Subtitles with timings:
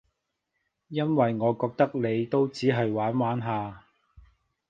[0.87, 3.83] 因為我覺得你都只係玩玩下